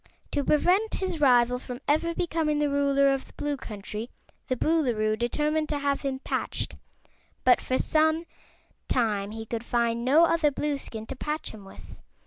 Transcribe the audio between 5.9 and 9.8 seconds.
him patched, but for some time he could